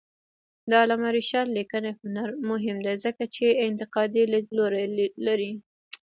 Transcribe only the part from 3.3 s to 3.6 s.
چې